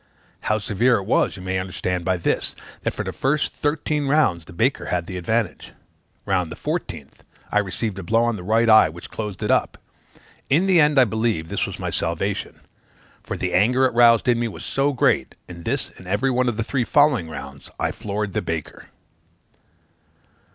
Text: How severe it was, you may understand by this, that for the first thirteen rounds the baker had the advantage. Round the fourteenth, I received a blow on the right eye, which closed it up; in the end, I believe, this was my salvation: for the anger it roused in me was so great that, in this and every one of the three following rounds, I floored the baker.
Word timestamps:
How 0.41 0.57
severe 0.57 0.97
it 0.97 1.03
was, 1.03 1.37
you 1.37 1.43
may 1.43 1.59
understand 1.59 2.05
by 2.05 2.17
this, 2.17 2.55
that 2.81 2.95
for 2.95 3.03
the 3.03 3.11
first 3.13 3.53
thirteen 3.53 4.07
rounds 4.07 4.45
the 4.45 4.51
baker 4.51 4.85
had 4.87 5.05
the 5.05 5.15
advantage. 5.15 5.73
Round 6.25 6.51
the 6.51 6.55
fourteenth, 6.55 7.23
I 7.51 7.59
received 7.59 7.99
a 7.99 8.03
blow 8.03 8.23
on 8.23 8.35
the 8.35 8.41
right 8.43 8.67
eye, 8.67 8.89
which 8.89 9.11
closed 9.11 9.43
it 9.43 9.51
up; 9.51 9.77
in 10.49 10.65
the 10.65 10.79
end, 10.79 10.97
I 10.99 11.05
believe, 11.05 11.49
this 11.49 11.67
was 11.67 11.77
my 11.77 11.91
salvation: 11.91 12.61
for 13.21 13.37
the 13.37 13.53
anger 13.53 13.85
it 13.85 13.93
roused 13.93 14.27
in 14.27 14.39
me 14.39 14.47
was 14.47 14.65
so 14.65 14.91
great 14.91 15.35
that, 15.45 15.55
in 15.57 15.63
this 15.65 15.91
and 15.99 16.07
every 16.07 16.31
one 16.31 16.49
of 16.49 16.57
the 16.57 16.63
three 16.63 16.83
following 16.83 17.29
rounds, 17.29 17.69
I 17.79 17.91
floored 17.91 18.33
the 18.33 18.41
baker. 18.41 18.87